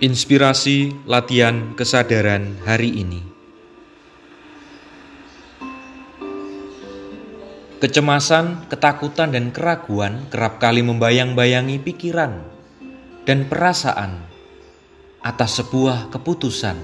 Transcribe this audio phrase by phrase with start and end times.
[0.00, 3.20] Inspirasi latihan kesadaran hari ini.
[7.84, 12.32] Kecemasan, ketakutan, dan keraguan kerap kali membayang-bayangi pikiran
[13.28, 14.24] dan perasaan
[15.20, 16.80] atas sebuah keputusan.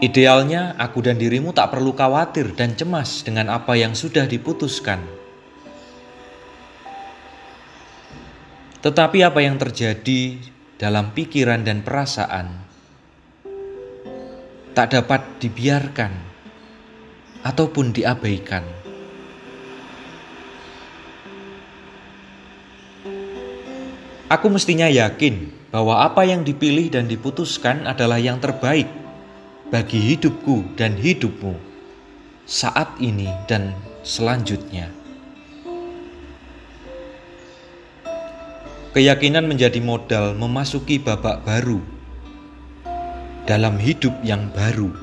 [0.00, 5.23] Idealnya, aku dan dirimu tak perlu khawatir dan cemas dengan apa yang sudah diputuskan.
[8.84, 10.36] Tetapi, apa yang terjadi
[10.76, 12.52] dalam pikiran dan perasaan
[14.76, 16.12] tak dapat dibiarkan
[17.46, 18.66] ataupun diabaikan.
[24.28, 28.90] Aku mestinya yakin bahwa apa yang dipilih dan diputuskan adalah yang terbaik
[29.70, 31.54] bagi hidupku dan hidupmu
[32.44, 33.72] saat ini dan
[34.02, 35.03] selanjutnya.
[38.94, 41.82] Keyakinan menjadi modal memasuki babak baru
[43.42, 44.94] dalam hidup yang baru.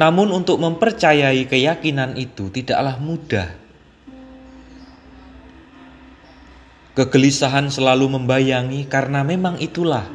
[0.00, 3.52] Namun, untuk mempercayai keyakinan itu tidaklah mudah.
[6.96, 10.08] Kegelisahan selalu membayangi karena memang itulah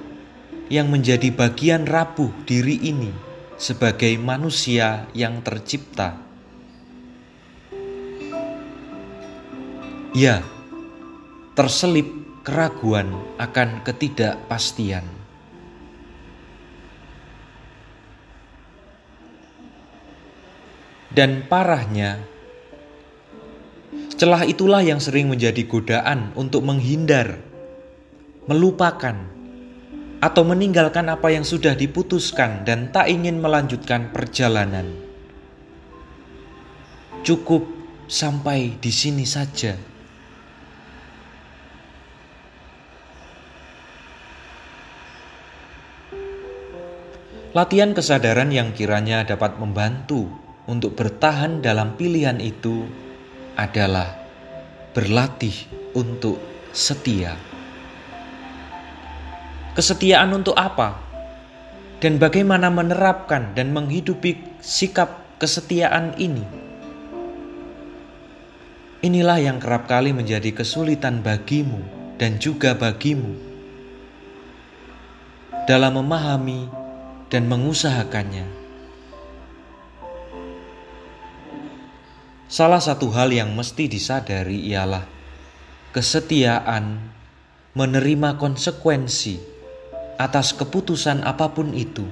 [0.73, 3.13] yang menjadi bagian rapuh diri ini
[3.61, 6.30] sebagai manusia yang tercipta.
[10.11, 10.43] Ya,
[11.55, 12.03] terselip
[12.43, 15.07] keraguan akan ketidakpastian.
[21.15, 22.19] Dan parahnya,
[24.19, 27.39] celah itulah yang sering menjadi godaan untuk menghindar,
[28.51, 29.15] melupakan,
[30.19, 34.91] atau meninggalkan apa yang sudah diputuskan dan tak ingin melanjutkan perjalanan.
[37.23, 37.63] Cukup
[38.11, 39.90] sampai di sini saja.
[47.51, 50.31] Latihan kesadaran yang kiranya dapat membantu
[50.71, 52.87] untuk bertahan dalam pilihan itu
[53.59, 54.15] adalah
[54.95, 56.39] berlatih untuk
[56.71, 57.35] setia.
[59.75, 60.95] Kesetiaan untuk apa?
[61.99, 66.47] Dan bagaimana menerapkan dan menghidupi sikap kesetiaan ini?
[69.03, 71.83] Inilah yang kerap kali menjadi kesulitan bagimu
[72.15, 73.35] dan juga bagimu
[75.67, 76.80] dalam memahami
[77.31, 78.43] dan mengusahakannya.
[82.51, 85.07] Salah satu hal yang mesti disadari ialah
[85.95, 86.99] kesetiaan
[87.71, 89.39] menerima konsekuensi
[90.19, 92.03] atas keputusan apa pun itu.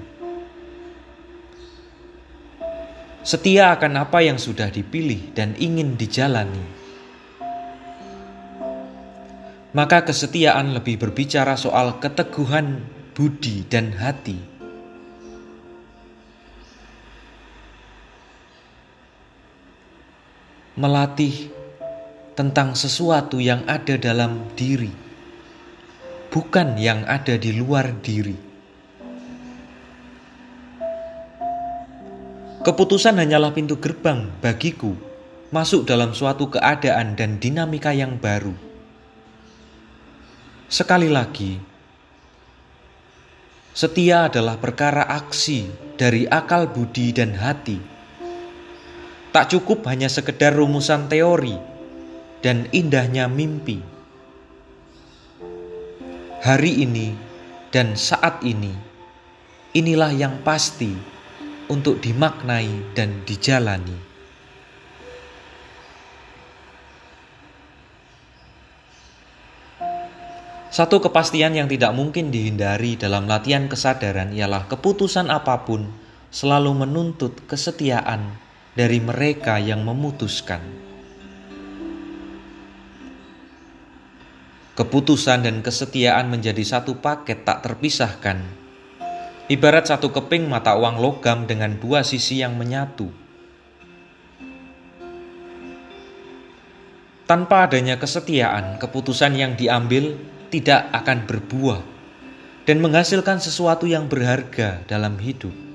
[3.20, 6.80] Setia akan apa yang sudah dipilih dan ingin dijalani.
[9.76, 12.80] Maka kesetiaan lebih berbicara soal keteguhan
[13.12, 14.59] budi dan hati
[20.80, 21.52] melatih
[22.40, 24.96] tentang sesuatu yang ada dalam diri,
[26.32, 28.48] bukan yang ada di luar diri.
[32.64, 34.96] Keputusan hanyalah pintu gerbang bagiku
[35.52, 38.56] masuk dalam suatu keadaan dan dinamika yang baru.
[40.72, 41.60] Sekali lagi,
[43.76, 45.68] setia adalah perkara aksi
[46.00, 47.99] dari akal budi dan hati
[49.30, 51.54] Tak cukup hanya sekedar rumusan teori
[52.42, 53.78] dan indahnya mimpi.
[56.42, 57.14] Hari ini
[57.70, 58.74] dan saat ini,
[59.78, 60.90] inilah yang pasti
[61.70, 64.10] untuk dimaknai dan dijalani.
[70.74, 75.86] Satu kepastian yang tidak mungkin dihindari dalam latihan kesadaran ialah keputusan apa pun
[76.34, 78.49] selalu menuntut kesetiaan
[78.80, 80.64] dari mereka yang memutuskan.
[84.80, 88.40] Keputusan dan kesetiaan menjadi satu paket tak terpisahkan.
[89.52, 93.12] Ibarat satu keping mata uang logam dengan dua sisi yang menyatu.
[97.28, 100.16] Tanpa adanya kesetiaan, keputusan yang diambil
[100.48, 101.84] tidak akan berbuah
[102.64, 105.69] dan menghasilkan sesuatu yang berharga dalam hidup.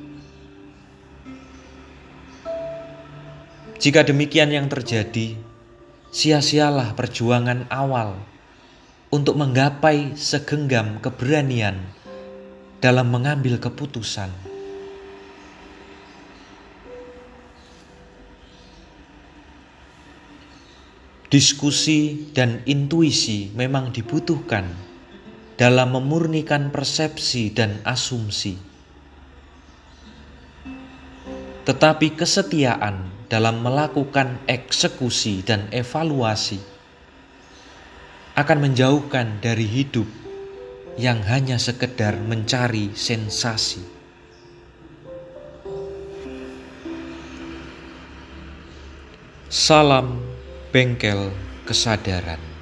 [3.74, 5.34] Jika demikian yang terjadi,
[6.14, 8.14] sia-sialah perjuangan awal
[9.10, 11.82] untuk menggapai segenggam keberanian
[12.78, 14.30] dalam mengambil keputusan.
[21.30, 24.70] Diskusi dan intuisi memang dibutuhkan
[25.58, 28.54] dalam memurnikan persepsi dan asumsi.
[31.66, 36.60] Tetapi kesetiaan dalam melakukan eksekusi dan evaluasi
[38.34, 40.06] akan menjauhkan dari hidup
[40.98, 43.82] yang hanya sekedar mencari sensasi.
[49.50, 50.18] Salam
[50.74, 51.30] bengkel
[51.62, 52.53] kesadaran.